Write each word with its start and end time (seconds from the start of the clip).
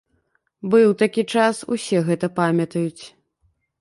Быў 0.71 0.95
такі 1.01 1.23
час, 1.35 1.61
усе 1.75 1.97
гэта 2.07 2.33
памятаюць. 2.41 3.03